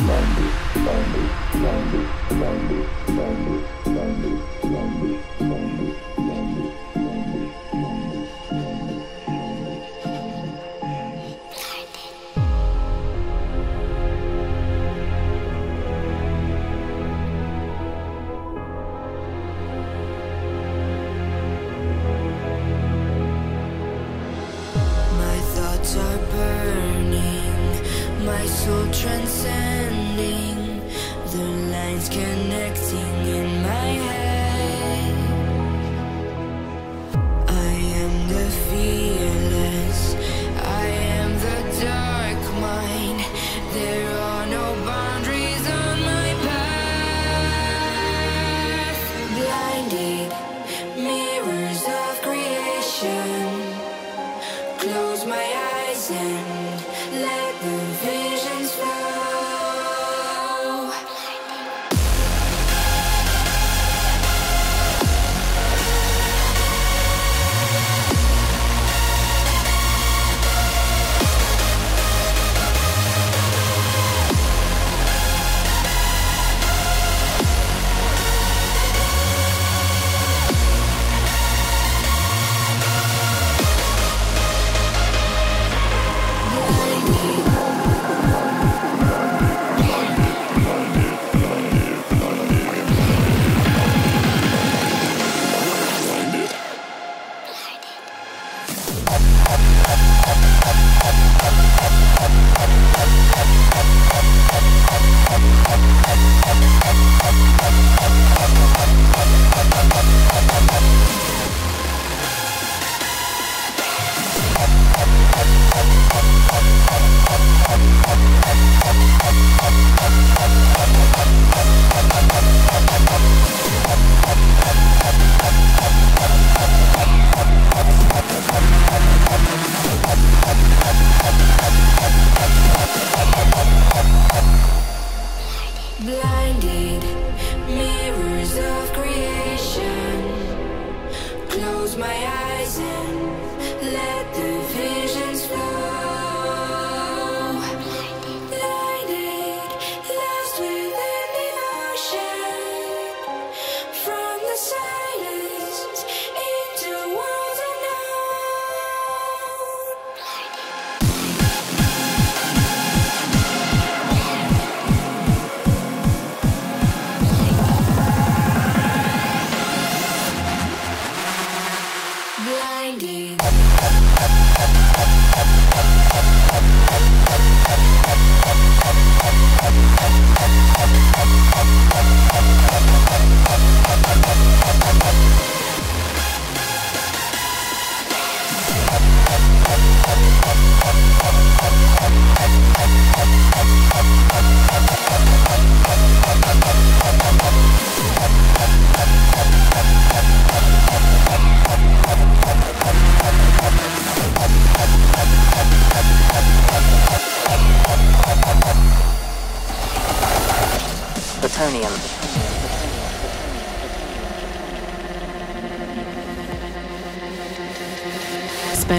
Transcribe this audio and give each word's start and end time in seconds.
London, 0.00 0.48
London, 0.76 1.28
London, 1.60 2.08
London, 2.30 2.86
London, 3.06 3.64
London, 3.84 4.42
London, 4.62 5.69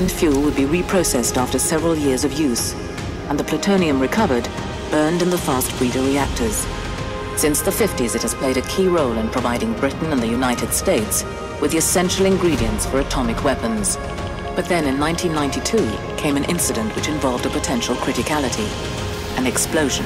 Spent 0.02 0.20
fuel 0.20 0.42
would 0.42 0.56
be 0.56 0.64
reprocessed 0.64 1.38
after 1.38 1.60
several 1.60 1.96
years 1.96 2.24
of 2.24 2.34
use, 2.34 2.74
and 3.30 3.40
the 3.40 3.44
plutonium 3.44 4.00
recovered 4.00 4.50
burned 4.90 5.22
in 5.22 5.30
the 5.30 5.38
fast 5.38 5.78
breeder 5.78 6.02
reactors. 6.02 6.66
Since 7.40 7.62
the 7.62 7.70
50s, 7.70 8.16
it 8.16 8.24
has 8.24 8.34
played 8.34 8.58
a 8.58 8.64
key 8.64 8.88
role 8.88 9.16
in 9.20 9.30
providing 9.30 9.74
Britain 9.74 10.12
and 10.12 10.20
the 10.20 10.28
United 10.28 10.74
States 10.74 11.24
with 11.62 11.70
the 11.70 11.78
essential 11.78 12.26
ingredients 12.26 12.88
for 12.88 13.00
atomic 13.00 13.44
weapons. 13.44 13.98
But 14.56 14.66
then 14.66 14.88
in 14.88 15.00
1992 15.00 16.18
came 16.18 16.36
an 16.36 16.46
incident 16.46 16.96
which 16.96 17.08
involved 17.08 17.46
a 17.46 17.52
potential 17.52 17.94
criticality 17.94 18.68
an 19.38 19.46
explosion 19.46 20.06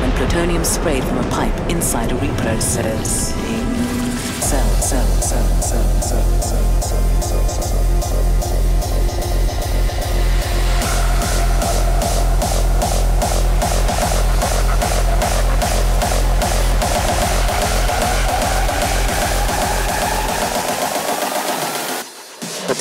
when 0.00 0.10
plutonium 0.16 0.64
sprayed 0.64 1.04
from 1.04 1.18
a 1.18 1.30
pipe 1.30 1.70
inside 1.70 2.10
a 2.10 2.16
reprocessing 2.16 3.06
cell, 4.42 4.68
cell, 4.82 5.06
cell, 5.22 5.62
cell, 5.62 6.02
cell, 6.02 6.42
cell, 6.42 6.75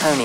But 0.05 0.17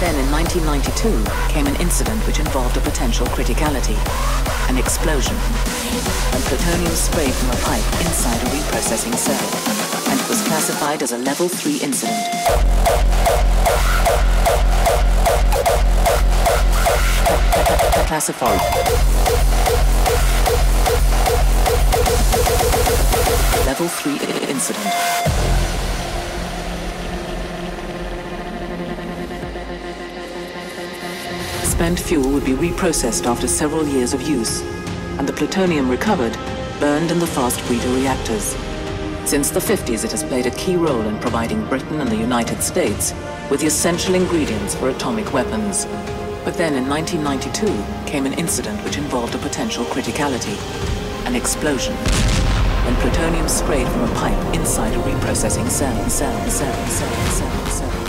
then 0.00 0.18
in 0.18 0.26
1992 0.32 1.22
came 1.48 1.68
an 1.68 1.76
incident 1.76 2.26
which 2.26 2.40
involved 2.40 2.76
a 2.76 2.80
potential 2.80 3.28
criticality 3.28 3.96
an 4.68 4.78
explosion. 4.78 5.36
When 5.36 6.42
plutonium 6.42 6.92
sprayed 6.92 7.34
from 7.34 7.50
a 7.50 7.56
pipe 7.62 7.84
inside 8.06 8.42
a 8.42 8.46
reprocessing 8.50 9.16
cell, 9.16 9.48
and 10.10 10.20
it 10.20 10.28
was 10.28 10.42
classified 10.42 11.02
as 11.02 11.12
a 11.12 11.18
level 11.18 11.48
3 11.48 11.78
incident. 11.78 13.19
Classified. 18.06 18.60
Level 23.66 23.88
3 23.88 24.12
incident. 24.48 24.94
Spent 31.64 32.00
fuel 32.00 32.30
would 32.30 32.44
be 32.44 32.52
reprocessed 32.52 33.26
after 33.26 33.46
several 33.46 33.86
years 33.86 34.12
of 34.12 34.22
use, 34.22 34.62
and 35.18 35.28
the 35.28 35.32
plutonium 35.32 35.88
recovered 35.88 36.36
burned 36.80 37.10
in 37.10 37.18
the 37.18 37.26
fast 37.26 37.64
breeder 37.66 37.88
reactors. 37.90 38.56
Since 39.24 39.50
the 39.50 39.60
50s, 39.60 40.04
it 40.04 40.10
has 40.10 40.24
played 40.24 40.46
a 40.46 40.50
key 40.50 40.76
role 40.76 41.02
in 41.02 41.18
providing 41.20 41.64
Britain 41.66 42.00
and 42.00 42.10
the 42.10 42.16
United 42.16 42.62
States 42.62 43.14
with 43.50 43.60
the 43.60 43.66
essential 43.66 44.14
ingredients 44.14 44.74
for 44.74 44.90
atomic 44.90 45.32
weapons. 45.32 45.86
But 46.44 46.54
then 46.54 46.74
in 46.74 46.88
1992 46.88 48.10
came 48.10 48.24
an 48.24 48.32
incident 48.32 48.82
which 48.82 48.96
involved 48.96 49.34
a 49.34 49.38
potential 49.38 49.84
criticality, 49.84 50.56
an 51.26 51.34
explosion, 51.34 51.94
when 52.84 52.96
plutonium 52.96 53.46
sprayed 53.46 53.86
from 53.88 54.04
a 54.04 54.14
pipe 54.14 54.54
inside 54.54 54.94
a 54.94 55.02
reprocessing 55.02 55.68
cell, 55.68 56.08
cell, 56.08 56.50
cell, 56.50 56.86
cell, 56.88 57.26
cell, 57.26 57.66
cell. 57.66 57.99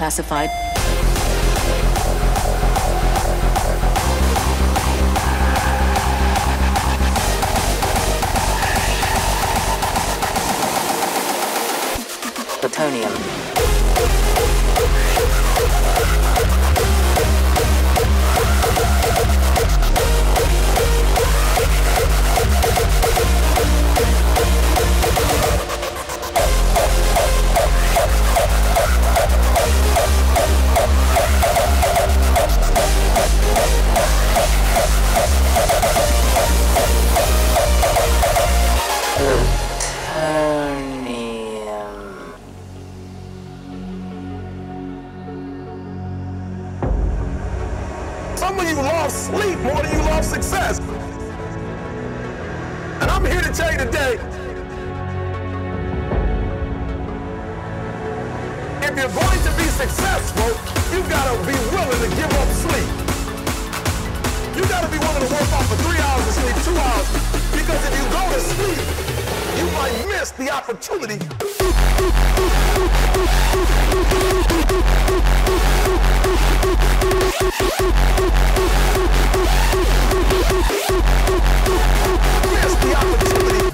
Classified 0.00 0.69
you're 59.00 59.08
going 59.08 59.40
to 59.40 59.52
be 59.56 59.64
successful, 59.80 60.52
you 60.92 61.00
gotta 61.08 61.32
be 61.48 61.56
willing 61.72 62.00
to 62.04 62.10
give 62.20 62.28
up 62.36 62.48
sleep. 62.52 62.90
You 64.54 64.62
gotta 64.68 64.92
be 64.92 64.98
willing 64.98 65.24
to 65.24 65.32
work 65.32 65.50
off 65.56 65.64
for 65.72 65.76
three 65.88 65.96
hours 65.96 66.24
and 66.28 66.36
sleep 66.36 66.56
two 66.68 66.76
hours. 66.76 67.08
Because 67.48 67.80
if 67.88 67.96
you 67.96 68.04
go 68.12 68.20
to 68.28 68.40
sleep, 68.52 68.84
you 69.56 69.64
might 69.72 69.96
miss 70.12 70.32
the 70.32 70.50
opportunity 70.50 71.16
miss 82.52 82.74
the 82.84 82.92
opportunity 82.96 83.70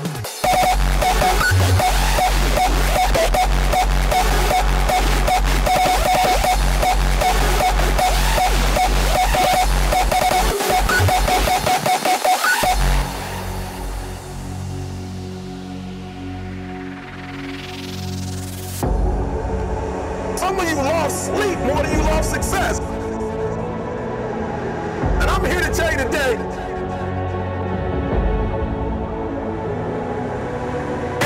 sleep 21.26 21.58
more 21.66 21.82
than 21.82 21.90
you 21.90 22.02
love 22.06 22.24
success. 22.24 22.78
And 25.20 25.26
I'm 25.26 25.44
here 25.44 25.60
to 25.60 25.72
tell 25.74 25.90
you 25.90 25.98
today 25.98 26.38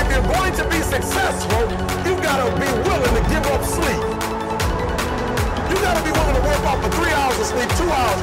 if 0.01 0.07
you're 0.09 0.29
going 0.33 0.55
to 0.57 0.65
be 0.73 0.81
successful, 0.81 1.63
you 2.07 2.17
gotta 2.25 2.49
be 2.57 2.69
willing 2.89 3.15
to 3.19 3.25
give 3.29 3.45
up 3.53 3.63
sleep. 3.77 4.05
You 5.69 5.77
gotta 5.85 6.03
be 6.09 6.13
willing 6.17 6.37
to 6.41 6.45
work 6.49 6.63
off 6.65 6.81
for 6.83 6.91
three 6.97 7.13
hours 7.13 7.37
and 7.37 7.49
sleep 7.53 7.71
two 7.77 7.91
hours. 7.93 8.21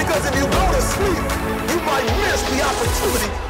Because 0.00 0.24
if 0.24 0.34
you 0.34 0.46
go 0.48 0.64
to 0.76 0.80
sleep, 0.80 1.24
you 1.68 1.78
might 1.84 2.08
miss 2.24 2.40
the 2.48 2.58
opportunity 2.64 3.48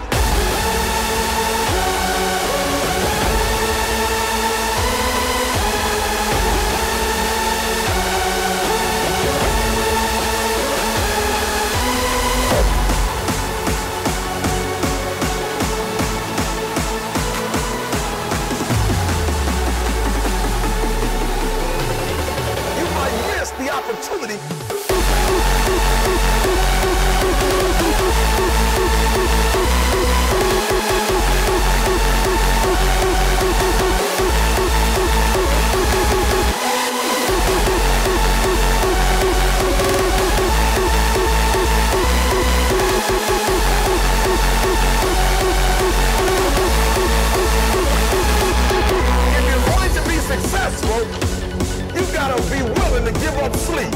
to 53.53 53.59
sleep. 53.59 53.93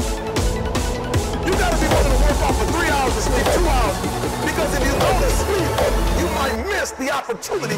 You 1.45 1.53
gotta 1.59 1.77
be 1.77 1.87
willing 1.87 2.11
to 2.11 2.17
work 2.23 2.41
off 2.41 2.57
for 2.57 2.65
three 2.73 2.89
hours 2.89 3.13
and 3.13 3.23
sleep 3.23 3.45
two 3.53 3.67
hours. 3.67 3.97
Because 4.45 4.73
if 4.77 4.83
you 4.85 4.93
to 4.93 5.29
sleep, 5.29 5.69
you 6.19 6.27
might 6.35 6.55
miss 6.67 6.91
the 6.91 7.11
opportunity 7.11 7.77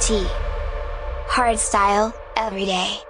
Triple 0.00 0.24
T. 0.24 0.30
Hardstyle, 1.28 2.14
every 2.36 2.64
day. 2.64 3.09